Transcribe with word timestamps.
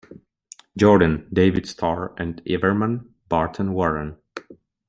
Jordan, 0.75 1.27
David 1.31 1.67
Starr 1.67 2.15
and 2.17 2.41
Evermann, 2.47 3.11
Barton 3.29 3.71
Warren. 3.73 4.17